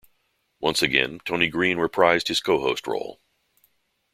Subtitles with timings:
[0.59, 3.21] Once again, Tony Green reprised his co-host role.